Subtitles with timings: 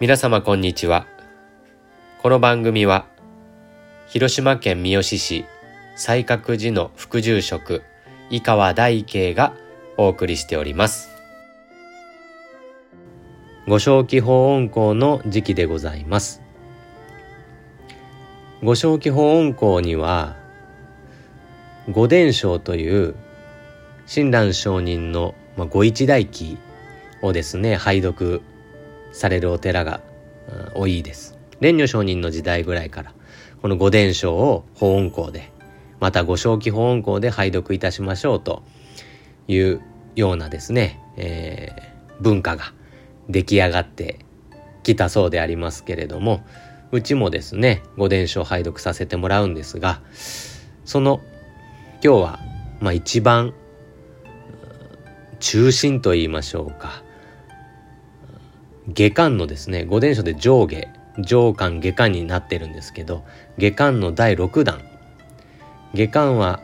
[0.00, 1.08] 皆様こんにちは。
[2.22, 3.06] この番組は、
[4.06, 5.44] 広島県三次市
[5.96, 7.82] 西角寺の副住職、
[8.30, 9.54] 井川大慶が
[9.96, 11.10] お送りしております。
[13.66, 16.42] ご正気法音校の時期でございます。
[18.62, 20.36] ご正気法音校には、
[21.90, 23.16] 御伝承という
[24.06, 26.56] 親鸞上人の、まあ、ご一代記
[27.20, 28.42] をですね、拝読
[29.18, 30.00] されるお寺が
[30.74, 31.36] 多いです。
[31.60, 33.12] 蓮如上人の時代ぐらいから、
[33.60, 35.50] この御伝承を法音校で、
[36.00, 38.62] またご正気法音校で拝読いたしましょうと
[39.48, 39.80] いう
[40.14, 42.72] ようなですね、えー、文化が
[43.28, 44.20] 出来上がって
[44.84, 46.44] きたそうでありますけれども、
[46.92, 50.00] うちもですね、御伝承拝読させてもらうんですが、
[50.84, 51.20] その
[52.02, 52.38] 今日は、
[52.80, 53.52] まあ一番
[55.40, 57.02] 中心と言いましょうか。
[58.88, 63.24] 下巻のですね、御伝書で上下、上巻下巻になってるんですけど、
[63.58, 64.80] 下巻の第6弾。
[65.94, 66.60] 下巻は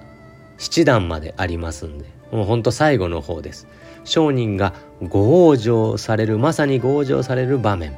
[0.59, 3.69] 7段までありますんで、もうほんと最後の方です。
[4.05, 7.97] 商人がご往生される、まさにご往生される場面。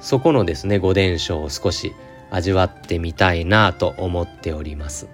[0.00, 1.92] そこのですね、御伝書を少し
[2.30, 5.08] 味わってみたいなと思っております。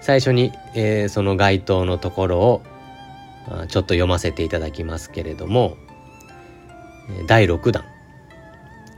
[0.00, 2.62] 最初に、えー、その該当のところを
[3.46, 5.76] ちょっと読ませていただきますけれども
[7.26, 7.84] 第6弾。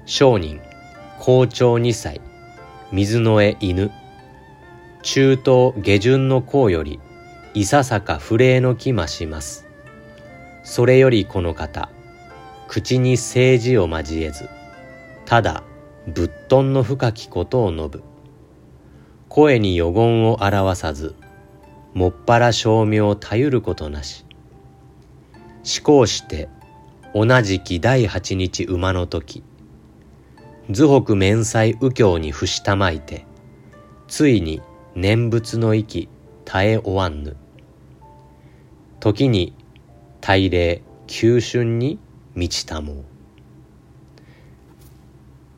[0.05, 0.61] 商人
[1.19, 2.21] 校長2歳。
[2.93, 3.91] 水の絵犬。
[5.03, 7.01] 中東下旬の甲より
[7.55, 9.67] いささか不礼の気まします。
[10.63, 11.89] それよりこの方
[12.69, 14.49] 口に政治を交えず
[15.25, 15.63] ただ
[16.07, 18.03] 仏遁の深きことを述ぶ。
[19.29, 21.15] 声に予言を表さず
[21.95, 24.26] もっぱら照明を頼ることなし。
[25.67, 26.49] 思考して
[27.15, 29.43] 同じき第八日馬の時
[30.71, 33.27] 図北面祭右京に伏したまいて
[34.09, 34.63] ついに
[34.95, 36.09] 念仏の息
[36.45, 37.37] 絶え終わんぬ
[39.01, 39.55] 時に
[40.21, 41.99] 大礼急春に
[42.35, 43.05] 満ちたもう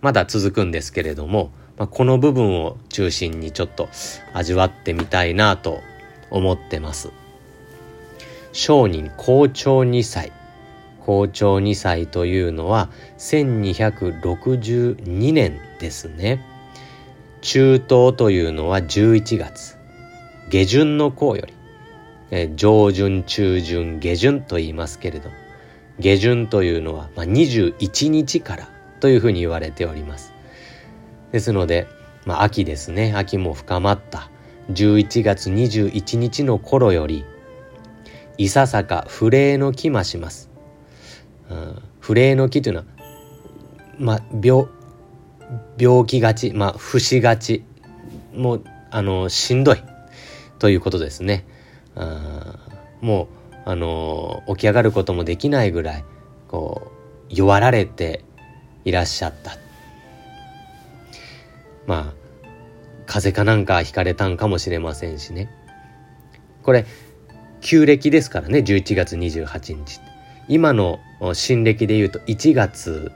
[0.01, 3.89] まだ続くんですけれどもまあ、この部分を中心にちょっと
[4.35, 5.81] 味わってみたいなと
[6.31, 7.11] 思ってます。
[8.59, 10.33] 商人校長2歳。
[11.07, 16.45] 校長2歳というのは1262年ですね。
[17.41, 19.77] 中東というのは11月。
[20.51, 21.55] 下旬の項より、
[22.33, 25.31] え上旬、中旬、下旬と言いますけれど、
[26.01, 30.33] 下旬というのは、まあ、21日からというふうに言われております。
[31.31, 31.87] ですので、
[32.27, 34.29] まあ、秋ですね秋も深まった
[34.73, 37.25] 11月21日の頃より
[38.39, 40.51] いささか不霊の気まします、
[41.51, 42.87] うん、不霊の気というのは
[43.99, 44.67] まあ病
[45.79, 47.65] 病気がちまあ不死がち。
[48.35, 49.83] もうあのしんどい。
[50.59, 51.45] ということですね、
[51.95, 52.59] うん、
[53.01, 53.29] もう
[53.65, 56.05] あの起き上がることもできないぐらい
[56.49, 56.91] こ
[57.31, 58.25] う弱られて
[58.85, 59.57] いらっしゃった。
[61.87, 62.15] まあ、
[63.07, 65.51] 風邪かなんかひかれたんかもしれませんしね。
[66.63, 66.85] これ、
[67.61, 70.01] 旧暦ですからね、11月28日。
[70.49, 71.01] 今の
[71.35, 73.13] 新暦で言うと1月、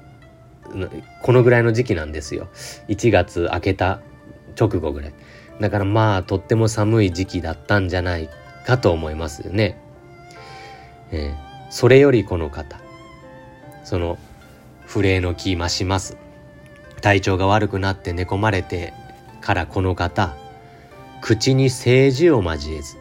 [1.22, 2.48] このぐらいの時期なんですよ。
[2.88, 4.00] 1月明けた
[4.58, 5.12] 直後ぐらい。
[5.60, 8.28] だからまあ、とっても寒い時期だったんじゃない
[8.66, 9.78] かと思いますよね。
[11.10, 12.80] えー、それよりこの方、
[13.84, 14.18] その、
[14.86, 16.16] 不霊の気増します。
[17.02, 18.94] 体調が悪くなって寝込まれて
[19.40, 20.34] からこの方
[21.20, 22.96] 口に政治を交えず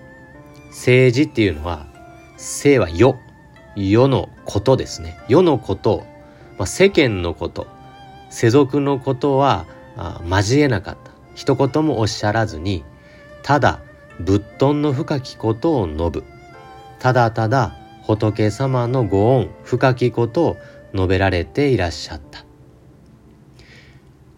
[0.71, 1.85] 政治っていうのは
[2.37, 3.15] 生は世
[3.75, 5.17] 世のことですね。
[5.27, 6.03] 世のこと、
[6.57, 7.67] まあ、世間のこと
[8.29, 9.65] 世俗のことは
[10.27, 11.11] 交えなかった。
[11.35, 12.83] 一言もおっしゃらずに
[13.43, 13.81] ただ
[14.19, 16.23] 仏遁の深きことを述ぶ。
[16.99, 20.57] ただただ仏様のご恩深きことを
[20.93, 22.45] 述べられていらっしゃった。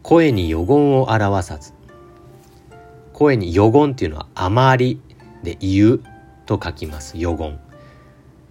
[0.02, 1.74] 声に予言を表さず
[3.14, 5.00] 声に予言っていうのはあまり
[5.44, 6.04] で言う。
[6.46, 7.60] と書きます予言。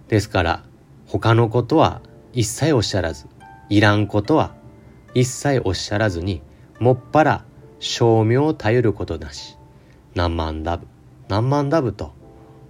[0.07, 0.63] ですから
[1.07, 2.01] 他のことは
[2.33, 3.27] 一切おっしゃらず
[3.69, 4.53] いらんことは
[5.13, 6.41] 一切おっしゃらずに
[6.79, 7.45] もっぱら
[7.79, 9.57] 照明を頼ることなし。
[10.15, 10.87] 何万ダブ
[11.27, 12.13] 何万ダブと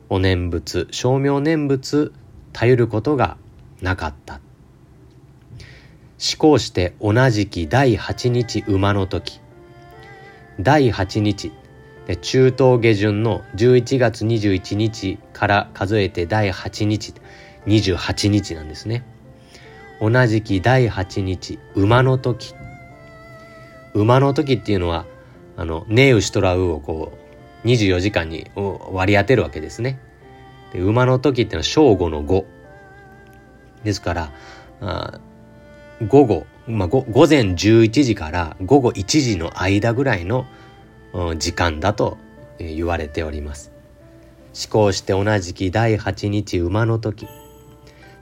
[0.10, 2.14] お念仏照明念仏
[2.54, 3.38] 頼ることが
[3.82, 4.36] なかった。
[4.36, 4.42] 思
[6.38, 9.42] 考して同じき第八日馬の時。
[10.60, 11.52] 第八日
[12.22, 17.14] 中東下旬の11月21日から数えて第8日
[17.66, 19.06] 28日なんですね。
[20.02, 22.54] 同じき第8日馬の時。
[23.94, 25.06] 馬の時っていうのは
[25.56, 27.14] あのネウシトラウをこ
[27.64, 30.00] う24時間に割り当てるわけですね。
[30.74, 32.46] で馬の時っていうのは正午の午。
[33.84, 34.32] ですから
[34.82, 35.20] あ
[36.08, 40.46] 午後、まあ、午前11時から午後1時の間ぐらいの
[41.38, 42.18] 時間だと
[42.60, 43.74] 言われております。
[44.54, 47.28] 思考して同じき第8日馬の時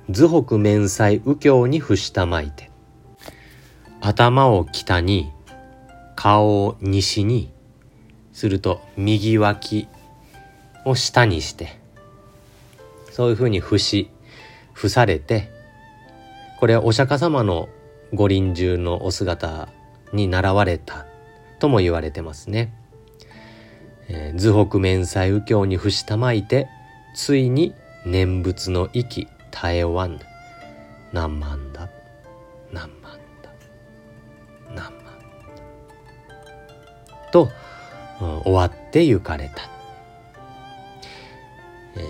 [0.10, 2.72] 図北面祭右京に伏したまいて
[4.00, 5.32] 頭を北に
[6.16, 7.52] 顔を西に
[8.32, 9.90] すると右脇
[10.86, 11.80] を下にして
[13.12, 14.10] そういうふうに伏し
[14.74, 15.52] 伏されて
[16.62, 17.68] これお釈迦様の
[18.14, 19.68] ご臨終のお姿
[20.14, 21.06] に習われた
[21.60, 22.74] とも言われてますね。
[24.14, 26.68] えー、図北面祭右京に伏したまいて
[27.16, 27.74] ついに
[28.06, 30.20] 念仏の息絶え終わん。
[31.14, 31.90] 何万だ？
[32.72, 33.50] 何万だ？
[34.70, 34.92] 何万？
[37.32, 37.50] と、
[38.20, 39.64] うん、終わって行かれた、
[41.96, 42.04] えー、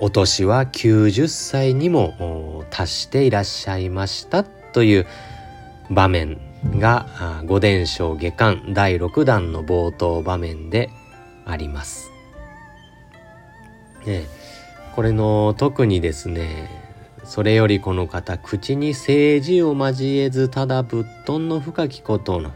[0.00, 5.06] お年は90歳にも達していらっしゃいましたという
[5.90, 6.40] 場面
[6.78, 10.90] が五伝承下巻第6弾の冒頭場面で
[11.50, 12.10] あります。
[14.06, 14.24] ね、
[14.94, 16.70] これの特にですね
[17.24, 22.52] それよりこの方口に政治を交えずただぶっとんの深きことの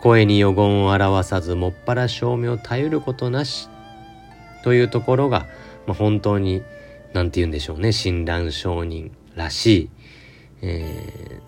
[0.00, 3.68] 声に予言を表さずもっぱら証明を頼ることなし
[4.62, 5.46] というところが、
[5.86, 6.62] まあ、本当に
[7.12, 9.90] 何て言うんでしょうね親鸞上人らしい、
[10.62, 11.40] え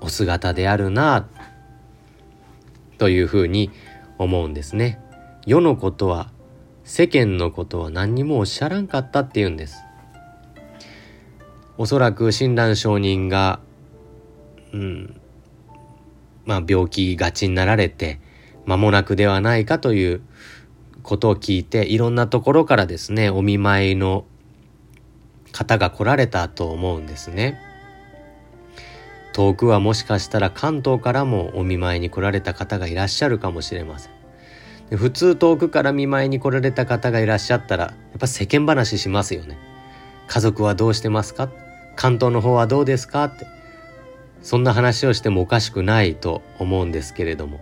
[0.00, 1.28] ー、お姿であるな
[2.98, 3.70] というふうに
[4.18, 5.00] 思うんですね。
[5.46, 6.32] 世のことは
[6.82, 9.76] 世間のことは何にもおっしゃらんかったっていうんです。
[11.78, 13.60] おそらく親鸞上人が
[14.72, 15.20] うん
[16.46, 18.18] まあ病気がちになられて
[18.64, 20.22] 間もなくではないかという
[21.04, 24.24] ことを聞いていろんなところからですねお見舞いの
[25.52, 27.60] 方が来られたと思うんですね。
[29.32, 34.15] 遠くはもしかしたら関東からもお見舞いに来られた方がいらっしゃるかもしれません。
[34.90, 39.58] 普通遠くから見舞いに来られた方がいらっしゃったらやっぱ世間話しますよね。
[40.28, 41.48] 家族はどうしてますか？
[41.96, 43.24] 関東の方はどうですか？
[43.24, 43.46] って。
[44.42, 47.60] そんな話をしてもおかしくないと思うんですけれども。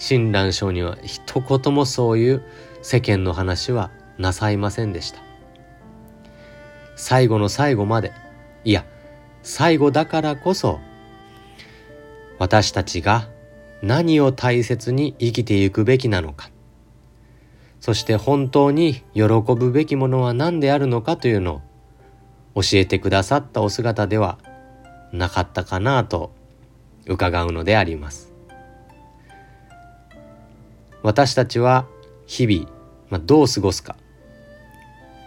[0.00, 2.42] 親鸞聖には一言もそういう
[2.82, 5.20] 世間の話はなさいませんでした。
[6.96, 8.12] 最後の最後まで。
[8.64, 8.84] いや
[9.42, 10.80] 最後だからこそ
[12.38, 13.28] 私たちが
[13.82, 16.50] 何を大切に生きていくべきなのか。
[17.80, 21.62] そして本当に喜ぶべきものは何であるのかというの
[22.54, 24.38] を教えてくださったお姿では
[25.12, 26.32] なかったかなと
[27.06, 28.32] 伺うのであります。
[31.02, 31.86] 私たちは
[32.26, 32.68] 日々、
[33.08, 33.96] まあ、どう過ごすか。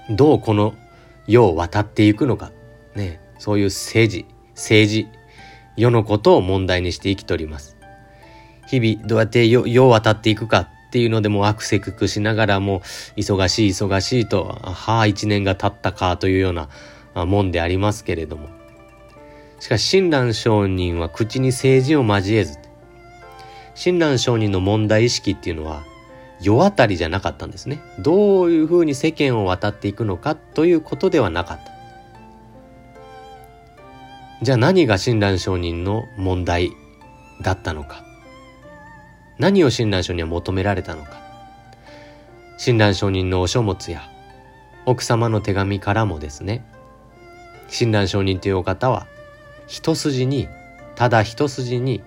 [0.09, 0.75] どうこの
[1.27, 2.51] 世を渡っていくのか。
[2.95, 4.25] ねそういう政治
[4.55, 5.07] 政治
[5.77, 7.70] 世のことを問題にして生きております。
[8.79, 12.81] 日々どうやって世を渡っていくかっていうのでもアクセクしながらも
[13.17, 16.69] 忙しい忙しいとはあ一年が経ったかというような
[17.25, 18.49] もんでありますけれども。
[19.59, 22.57] しかし親鸞上人は口に政治を交えず
[23.75, 25.83] 親鸞上人の問題意識っていうのは
[26.39, 27.79] 世渡りじゃなかったんですね。
[27.99, 31.71] どういうふうに世間を渡っていくのかということではなかった。
[34.41, 36.71] じゃあ何が親鸞上人の問題
[37.41, 38.10] だったのか。
[39.41, 41.19] 何を親鸞書には求められたのか
[42.59, 44.07] 親鸞上人のお書物や
[44.85, 46.63] 奥様の手紙からもですね
[47.67, 49.07] 親鸞上人というお方は
[49.65, 50.47] 一筋に
[50.95, 52.03] ただ一筋に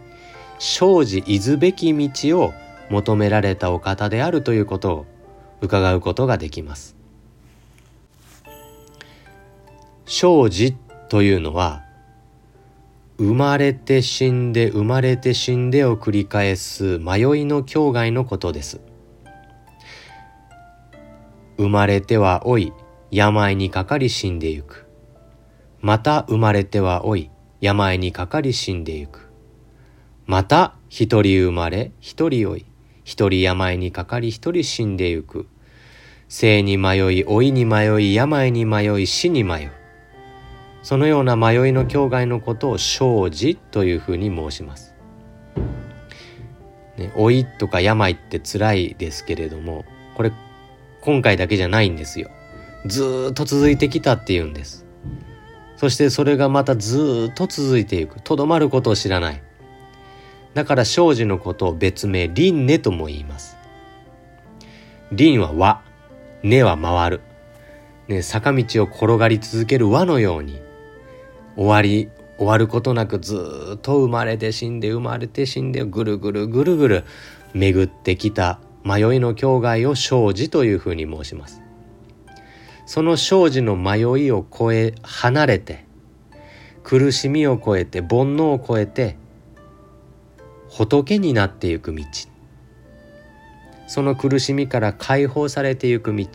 [0.60, 2.52] 生じいずべき道を
[2.88, 5.06] 求められたお方であるということを
[5.60, 6.94] 伺うことができます。
[10.06, 10.76] 生じ
[11.08, 11.83] というのは
[13.16, 18.80] 生まれて死んで生まれて死んでを繰り返す迷いの境外のことです。
[21.56, 22.72] 生まれては老い、
[23.12, 24.86] 病にかかり死んでゆく。
[25.80, 27.30] また生まれては老い、
[27.60, 29.30] 病にかかり死んでゆく。
[30.26, 32.66] また一人生まれ、一人老い、
[33.04, 35.46] 一人病にかかり一人死んでゆく。
[36.28, 39.83] 生に迷い、老いに迷い、病に迷い、死に迷う。
[40.84, 44.94] そのような迷いの境外のことを生じというふうに申します。
[46.96, 50.30] ね、老いとか病って辛いですけれどもこれ
[51.00, 52.30] 今回だけじゃないんですよ。
[52.86, 54.84] ずっと続いてきたっていうんです。
[55.76, 59.42] そしてそれがまたずっと続いていくとどまることを知らない
[60.54, 63.56] だから生児のことを別名輪廻とも言います
[65.10, 65.82] 輪は輪
[66.42, 67.20] 根は回る、
[68.08, 70.63] ね、坂道を転がり続ける輪のように
[71.56, 77.04] 終わり終わることなくずっと生まれて死んで生まれて死んでぐるぐるぐるぐる
[77.52, 81.62] 巡ってきた迷いの境外を生じというふうに申します。
[82.86, 85.86] その生じの迷いを超え離れて
[86.82, 89.16] 苦しみを超えて煩悩を超えて
[90.68, 92.04] 仏になっていく道。
[93.86, 96.26] その苦しみから解放されていく道。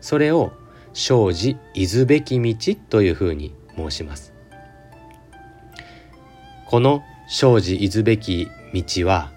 [0.00, 0.52] それを
[0.94, 4.32] 生じいずべき道というふうに申します。
[6.66, 9.30] この生じいずべき道は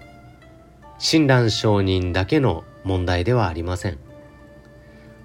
[0.98, 3.98] 親鸞上人だけの問題ではありません。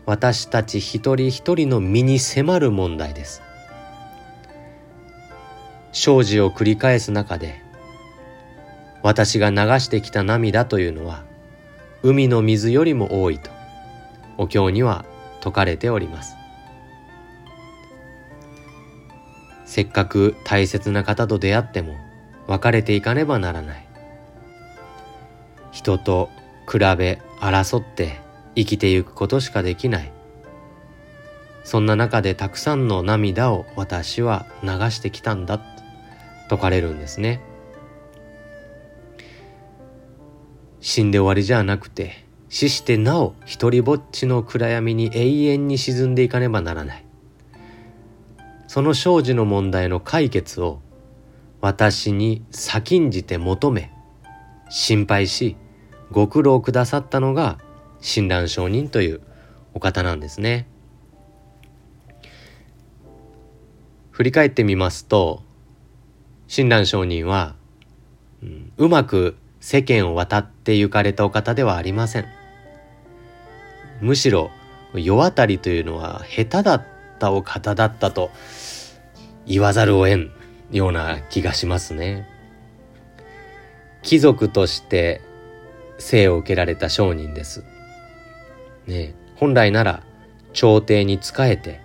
[0.05, 3.41] 私たち一人一人の身に迫る問題です。
[5.93, 7.61] 生じを繰り返す中で
[9.03, 11.23] 私が流してきた涙というのは
[12.01, 13.51] 海の水よりも多いと
[14.37, 15.05] お経には
[15.39, 16.40] 説かれております。
[19.71, 21.95] せっかく大切な方と出会っても
[22.45, 23.87] 別れていかねばならない。
[25.71, 26.29] 人と
[26.69, 28.19] 比べ争って
[28.53, 30.11] 生きてゆくことしかできない。
[31.63, 35.63] そんな中でたくさんの涙を私は流してきたんだと
[36.49, 37.41] 説かれるんですね。
[40.81, 47.05] 死んで終わりじゃなくて死してなお一りぼっちの暗闇に永遠に沈んでいかねばならない。
[48.71, 50.79] その生じの問題の解決を
[51.59, 53.91] 私に先んじて求め
[54.69, 55.57] 心配し
[56.09, 57.59] ご苦労くださったのが
[57.99, 59.19] 親鸞上人という
[59.73, 60.69] お方なんですね。
[64.11, 65.43] 振り返ってみますと
[66.47, 67.55] 親鸞上人は、
[68.41, 72.25] うん、うまく世間を渡って行かれたお方ではありません。
[73.99, 74.49] むしろ
[74.93, 76.90] 世渡りというのは下手だっ
[77.21, 78.31] たお方だったと
[79.45, 80.31] 言わざるを得ん
[80.71, 82.27] ような気がしますね
[84.01, 85.21] 貴族として
[85.99, 87.63] 生を受けられた商人です。
[88.87, 90.03] ね本来なら
[90.53, 91.79] 朝廷に仕えて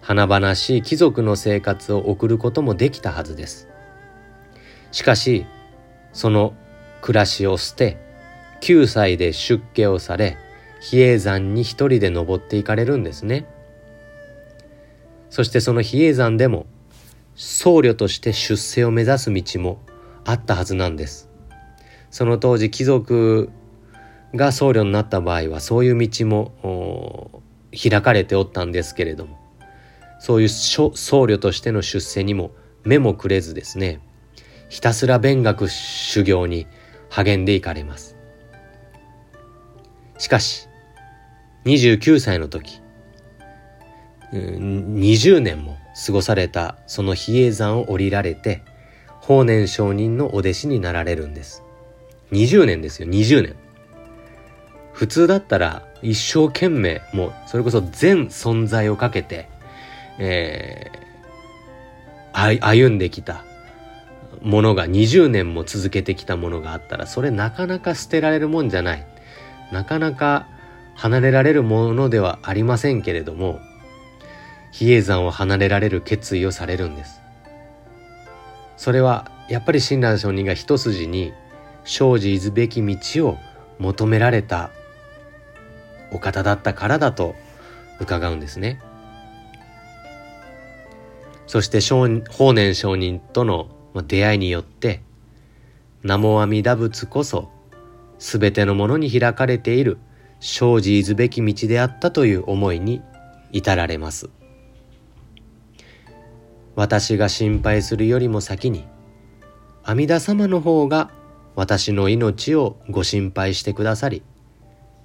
[0.00, 3.68] 華々しい貴族の生活を送ることもできたはずです。
[4.90, 5.46] しかし
[6.12, 6.54] その
[7.02, 7.98] 暮らしを捨て
[8.62, 10.38] 9歳で出家をされ
[10.80, 13.46] 比叡山に一人で登っていかれるんですね。
[15.32, 16.66] そしてその比叡山でも
[17.36, 19.80] 僧侶として出世を目指す道も
[20.26, 21.30] あったはずなんです。
[22.10, 23.48] その当時貴族
[24.34, 29.38] が僧侶になった場合はそういう道も開かれておったんですけれども
[30.20, 32.50] そういう僧侶としての出世にも
[32.84, 34.00] 目もくれずですね
[34.68, 36.66] ひたすら勉学修行に
[37.08, 38.18] 励んでいかれます
[40.18, 40.68] しかし
[41.64, 42.81] 29歳の時
[44.32, 48.62] 20年も過ごされたその比叡山を降りられて
[49.20, 51.62] 法然上人のお弟子になられるんです
[52.32, 53.54] 20年ですよ、20年。
[54.92, 59.48] 普通だったら一生懸命、もうそれこそ全存在をかけて、
[60.18, 63.44] えー、歩んできた
[64.40, 69.06] ものが20年も続けてきたものがあったら、それなかなか捨てられるもんじゃない。
[69.70, 70.48] なかなか
[70.94, 73.60] 離れられるものではありませんけれども、
[74.72, 77.20] 比叡山を離れられる決意をされるんです。
[78.76, 81.32] それはやっぱり親鸞上人が一筋に
[81.84, 83.38] 生じいずべき道を
[83.78, 84.70] 求められた
[86.10, 87.34] お方だったからだと
[88.00, 88.80] 伺うんですね。
[91.46, 93.68] そして法然上人との
[94.06, 95.02] 出会いによって
[96.02, 97.50] 南無阿弥陀仏こそ
[98.18, 99.98] 全てのものに開かれている
[100.40, 103.02] 生じいずべき道であったという思いに
[103.52, 104.30] 至られます。
[106.74, 108.86] 私が心配するよりも先に
[109.84, 111.10] 阿弥陀様の方が
[111.56, 114.22] 私の命をご心配してくださり、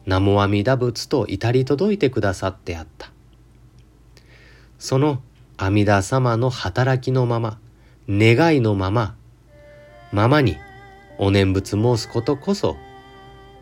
[0.06, 3.12] 南無阿弥陀仏と至り届いてくださってあった。
[4.78, 5.22] その
[5.58, 7.60] 阿弥陀様の働きのまま、
[8.08, 9.16] 願いのまま、
[10.12, 10.58] ままに
[11.18, 12.78] お念仏申すことこそ、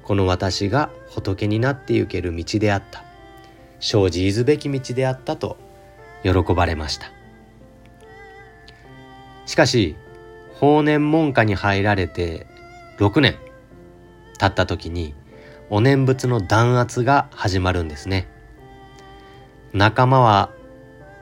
[0.03, 3.03] この私が仏になってゆける道であった。
[3.79, 5.57] 生じいずべき道であったと
[6.23, 7.14] 喜ばれました。
[9.45, 9.95] しかし、
[10.59, 12.47] 法然門下に入られて
[12.97, 13.37] 6年
[14.37, 15.13] 経った時に
[15.69, 18.27] お念仏の弾圧が始まるんですね。
[19.73, 20.49] 仲間は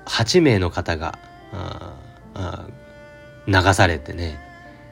[0.06, 1.18] 8名の方が
[3.48, 4.40] 流されてね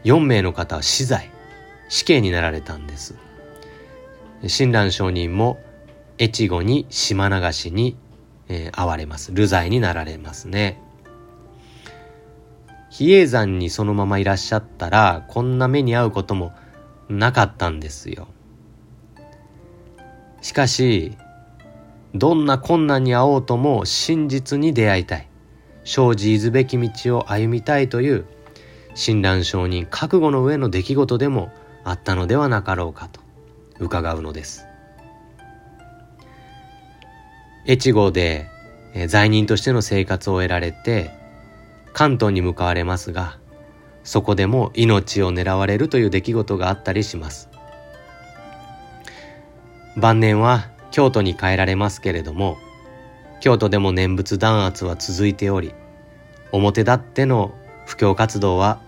[0.04, 1.30] 4名の方は死罪
[1.90, 3.16] 死刑になられたんです。
[4.48, 5.60] 親鸞上人も
[6.20, 7.96] 越後に島流しに、
[8.48, 9.34] えー、遭われます。
[9.34, 10.80] 流罪になられますね。
[12.92, 16.52] 比叡山にそのままいらっしゃったらこんな目に遭うことも
[17.10, 18.28] なかったんですよ。
[20.42, 21.18] しかし
[22.14, 25.28] どんな困難に遭おうとも真実に出会いたい。
[25.84, 28.26] 生じいずべき道を歩みたいという
[28.94, 31.52] 親鸞上人覚悟の上の出来事でも
[31.84, 33.22] あったのではなかろうかと
[33.80, 34.66] 伺うのです。
[37.68, 38.48] 越後で
[39.08, 41.21] 罪人としての生活を得られて
[41.94, 43.38] 関東に向かわれますが
[44.04, 47.50] そこでも命を狙われるという出来事があったりします。
[49.98, 52.58] 晩年は京都に帰られますけれども
[53.42, 55.74] 京都でも念仏弾圧は続いており
[56.52, 57.54] 表立っての
[57.86, 58.82] 布教活動は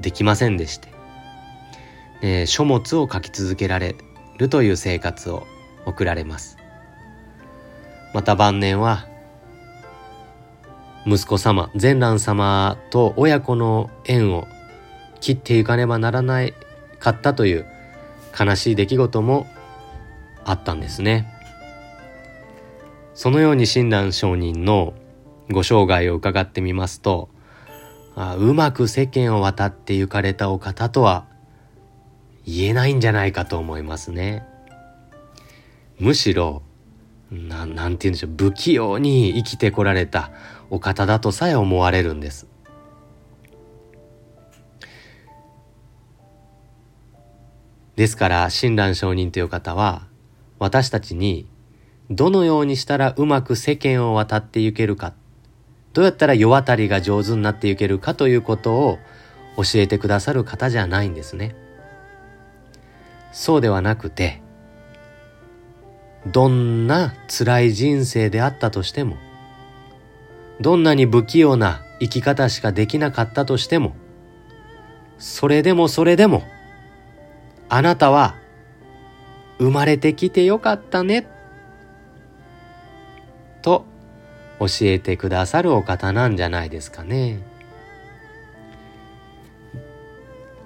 [0.00, 0.88] できませんでして、
[2.22, 3.96] えー、書物を書き続けられ
[4.38, 5.46] るという生活を
[5.84, 6.56] 送られます。
[8.14, 9.06] また晩年は
[11.06, 14.46] 息子様善蘭様と親子の縁を
[15.20, 16.54] 切っていかねばならない
[16.98, 17.66] かったという
[18.38, 19.46] 悲しい出来事も
[20.44, 21.32] あったんですね。
[23.14, 24.94] そのように親鸞上人の
[25.50, 27.28] ご生涯を伺ってみますと
[28.16, 31.26] あうまく世間を渡って行かれたお方とは
[32.46, 34.46] 言えないんじゃないかと思いますね。
[35.98, 36.62] むしろ
[37.30, 40.30] ななんて言うんでしょう不器用に生きてこられた
[40.70, 42.46] お方だとさえ思われるんです。
[47.96, 50.06] ですから親鸞上人という方は
[50.58, 51.46] 私たちに
[52.08, 55.12] どのようにしたらうまく世間を渡っていけるか
[55.92, 58.98] どうやったら世渡りが上手になっていけるかということを
[59.56, 61.54] 教えてくださる方じゃないんですね。
[63.32, 64.40] そうではなくて
[66.26, 69.16] どんな辛い人生であったとしても、
[70.60, 73.94] どんなに不器用な生き方しかできなかったとしても、
[75.18, 76.42] それでもそれでも、
[77.68, 78.36] あなたは
[79.58, 81.26] 生まれてきてよかったね、
[83.62, 83.84] と
[84.58, 87.40] 教えてくださるお方なんじゃないですかね。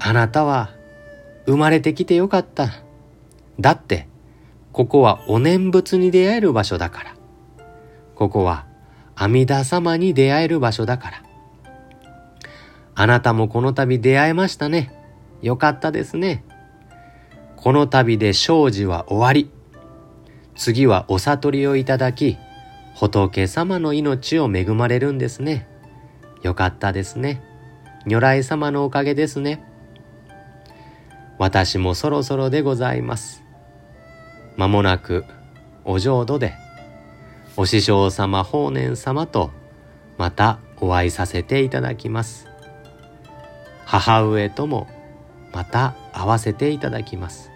[0.00, 0.70] あなたは
[1.46, 2.68] 生まれてきてよかった。
[3.60, 4.08] だって、
[4.72, 7.14] ここはお念仏に出会える場所だから。
[8.16, 8.66] ここは
[9.16, 11.22] 阿弥陀様に出会える場所だから。
[12.96, 14.92] あなたもこの度出会えましたね。
[15.42, 16.44] よかったですね。
[17.56, 19.50] この度で生死は終わり。
[20.56, 22.36] 次はお悟りをいただき、
[22.94, 25.66] 仏様の命を恵まれるんですね。
[26.42, 27.42] よかったですね。
[28.06, 29.64] 如来様のおかげですね。
[31.38, 33.42] 私もそろそろでございます。
[34.56, 35.24] 間もなく
[35.84, 36.54] お浄土で
[37.56, 39.52] お師匠様法然様と
[40.18, 42.48] またお会いさせていただきます。
[43.84, 44.88] 母上とも
[45.52, 47.52] また会わせていただきます。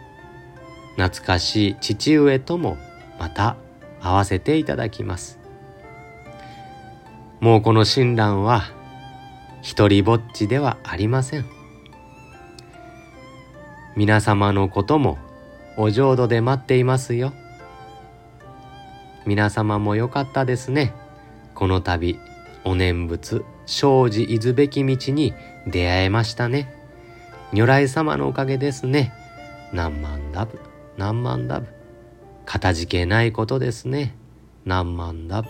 [0.97, 2.77] 懐かしい父上とも
[3.19, 3.57] また
[4.01, 5.41] 会わせていただきます。
[7.41, 8.63] もうこの親鸞は
[9.63, 11.45] 一りぼっちではありません。
[13.97, 15.19] 皆様のことも
[15.77, 17.33] お浄土で待っていますよ。
[19.29, 20.95] 皆様もよかったですね。
[21.55, 22.19] この度、
[22.65, 25.35] お念仏、生じいずべき道に
[25.67, 26.73] 出会えましたね。
[27.53, 29.13] 如来様のおかげですね。
[29.75, 30.59] 何万ダブ、
[30.97, 31.67] 何万ダブ。
[32.47, 34.17] かたじけないことですね。
[34.65, 35.49] 何万ダブ、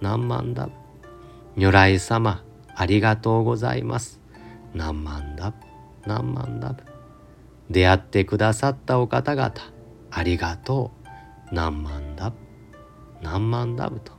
[0.00, 0.72] 何万ダブ。
[1.56, 2.44] 如来様、
[2.76, 4.20] ありがとうございます。
[4.72, 5.56] 何万ダブ、
[6.06, 6.84] 何万ダブ。
[7.70, 9.52] 出会ってくださったお方々
[10.12, 10.92] ありがと
[11.50, 12.45] う何万ダブ
[13.26, 14.12] 何万ダブと。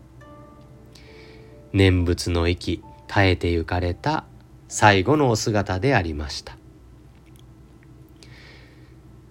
[1.72, 4.26] 念仏の息耐えてゆかれた
[4.68, 6.58] 最後のお姿でありました。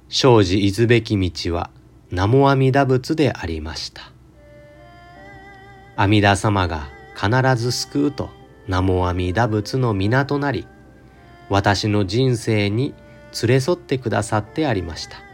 [0.09, 1.69] 生じいずべき道は
[2.11, 4.13] 南無阿弥陀仏でありました。
[5.97, 8.31] 阿弥陀様が必ず救うと
[8.69, 10.67] 南無阿弥陀仏の港なり
[11.51, 12.95] 私の人生に
[13.43, 15.26] 連れ添ってくださってありました。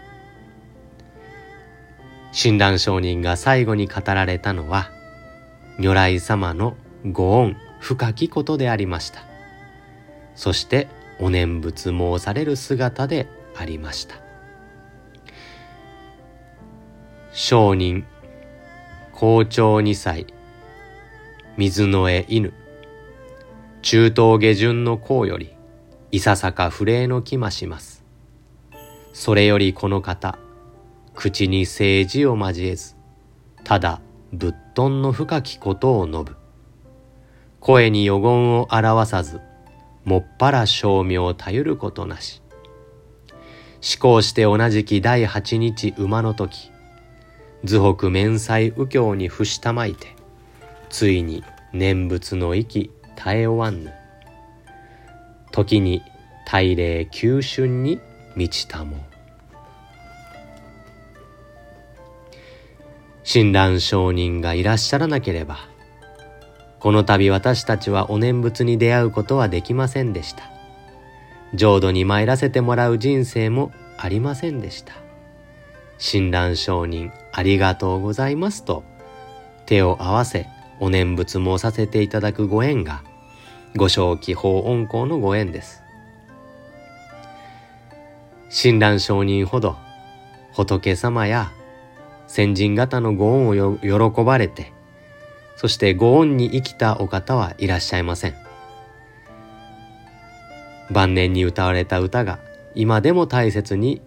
[2.33, 4.91] 親鸞上人が最後に語られたのは、
[5.79, 6.77] 如来様の
[7.11, 9.23] ご恩深きことでありました。
[10.35, 10.89] そして
[11.21, 14.17] お念仏申される姿でありました。
[17.33, 18.05] 商人、
[19.13, 20.27] 校長二歳、
[21.57, 22.53] 水の絵犬、
[23.83, 25.53] 中東下旬の甲より
[26.13, 28.05] いささか不礼の気まします
[29.13, 30.39] それよりこの方
[31.23, 32.97] 口に政治を交えず
[33.63, 34.01] ただ
[34.33, 36.37] 仏頓の深きことを述ぶ。
[37.61, 39.41] 声に予言を表さず
[40.05, 42.43] もっぱら称名たゆることなし。
[43.89, 46.73] 思考して同じき第八日馬の時
[47.63, 50.17] 図北面祭右京に伏したまいて
[50.89, 53.93] ついに念仏の息絶え終わんぬ。
[55.53, 56.03] 時に
[56.47, 58.01] 大霊九春に
[58.35, 59.12] 満ちたも。
[63.25, 65.73] 親鸞上人がいらっしゃらなければ
[66.83, 70.43] この度私たちはお念仏に出会うことはできませんでした。
[71.55, 74.95] 浄土に参らせてもらう人生もありませんでした。
[75.99, 78.83] 親鸞上人ありがとうございますと
[79.67, 80.49] 手を合わせ
[80.81, 83.05] お念仏もさせていただくご縁が
[83.77, 85.85] ご正気法恩公のご縁です。
[88.51, 89.77] 親鸞上人ほど
[90.53, 91.53] 仏様や
[92.33, 94.73] 先人方のご恩を喜ばれて
[95.55, 98.35] そしてご恩に生きたお方はいらっしゃいません。
[100.91, 102.39] 晩年に歌われた歌が
[102.75, 104.01] 今でも大切に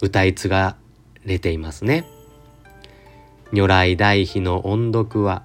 [0.00, 0.78] 歌い継が
[1.26, 2.06] れていますね。
[3.52, 5.44] 如来大悲の音読は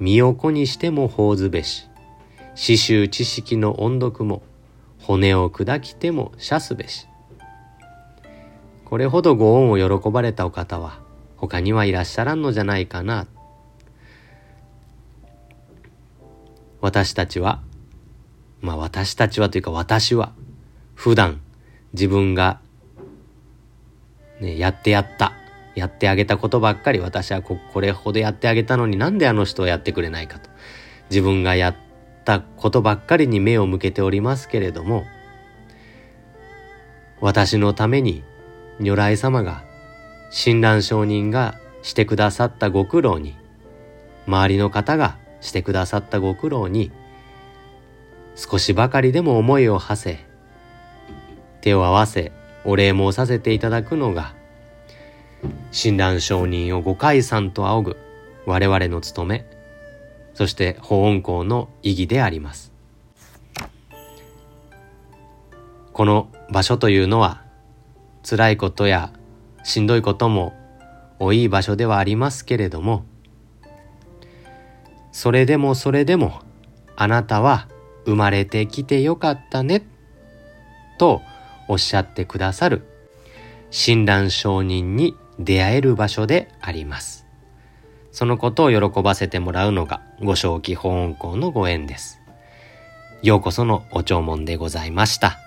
[0.00, 1.86] 身を粉にしても法ずべし。
[2.54, 4.42] 刺繍知識の音読も
[5.02, 7.06] 骨を砕きても射すべし。
[8.86, 11.01] これほどご恩を喜ばれたお方は
[11.42, 13.26] 他にはいらっしゃらんのじゃないかな。
[16.80, 17.60] 私たちは
[18.60, 20.32] まあ私たちはというか私は
[20.94, 21.40] 普段
[21.94, 22.60] 自分が
[24.40, 25.32] ねやってやった
[25.74, 30.48] やってあげたことばっかり私はここれほどやってあげたのになんであの人はやってくれないかと。
[31.10, 31.76] 自分がやっ
[32.24, 35.04] たことばっかりに目を向けておりますけれども
[37.20, 38.22] 私のために
[38.78, 39.71] 如来様が
[40.34, 43.36] 親鸞上人がしてくださったご苦労に
[44.26, 46.90] 周りの方がしてくださったご苦労に
[48.34, 50.24] 少しばかりでも思いを馳せ
[51.60, 52.32] 手を合わせ
[52.64, 54.34] お礼申させていただくのが
[55.70, 57.96] 親鸞上人をご解散と仰ぐ
[58.46, 59.46] 我々の務め
[60.32, 62.72] そして法恩公の意義であります。
[65.92, 67.42] この場所というのは
[68.22, 69.12] 辛いことや
[69.62, 70.54] しんどいことも
[71.18, 73.04] 多い場所ではありますけれども
[75.12, 76.40] それでもそれでも
[76.96, 77.68] あなたは
[78.04, 79.86] 生まれてきてよかったね
[80.98, 81.22] と
[81.68, 82.82] おっしゃってくださる
[83.70, 87.26] 親鸞上人に出会える場所であります。
[88.12, 92.20] そのことを喜ばせてもらうのがご正気法恩公のご縁です。
[93.22, 95.41] ようこそのお弔問でございました。